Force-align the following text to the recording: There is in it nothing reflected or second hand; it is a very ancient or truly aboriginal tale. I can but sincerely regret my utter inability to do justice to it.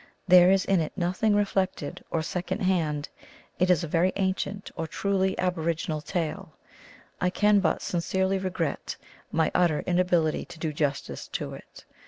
There 0.27 0.49
is 0.49 0.65
in 0.65 0.79
it 0.79 0.93
nothing 0.97 1.35
reflected 1.35 2.03
or 2.09 2.23
second 2.23 2.61
hand; 2.63 3.07
it 3.59 3.69
is 3.69 3.83
a 3.83 3.87
very 3.87 4.11
ancient 4.15 4.71
or 4.75 4.87
truly 4.87 5.37
aboriginal 5.37 6.01
tale. 6.01 6.53
I 7.21 7.29
can 7.29 7.59
but 7.59 7.83
sincerely 7.83 8.39
regret 8.39 8.95
my 9.31 9.51
utter 9.53 9.81
inability 9.81 10.43
to 10.45 10.57
do 10.57 10.73
justice 10.73 11.27
to 11.27 11.53
it. 11.53 11.85